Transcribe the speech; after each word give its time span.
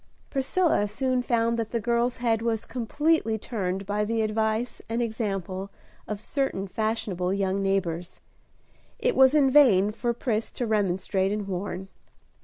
Priscilla 0.31 0.87
soon 0.87 1.21
found 1.21 1.59
that 1.59 1.69
the 1.69 1.79
girl's 1.79 2.17
head 2.17 2.41
was 2.41 2.65
completely 2.65 3.37
turned 3.37 3.85
by 3.85 4.03
the 4.03 4.23
advice 4.23 4.81
and 4.89 4.99
example 4.99 5.69
of 6.07 6.19
certain 6.19 6.67
fashionable 6.67 7.31
young 7.31 7.61
neighbors. 7.61 8.19
It 8.97 9.15
was 9.15 9.35
in 9.35 9.51
vain 9.51 9.91
for 9.91 10.11
Pris 10.13 10.51
to 10.53 10.65
remonstrate 10.65 11.31
and 11.31 11.47
warn. 11.47 11.87